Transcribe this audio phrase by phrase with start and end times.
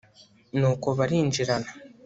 [0.57, 1.69] nuko barinjirana